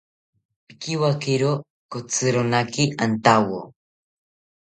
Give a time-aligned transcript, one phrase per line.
[0.67, 1.51] Pikiwakiro
[1.91, 3.59] kotzironaki antawo